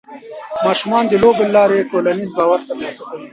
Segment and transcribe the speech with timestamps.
[0.65, 3.27] ماشومان د لوبو له لارې ټولنیز باور ترلاسه کوي.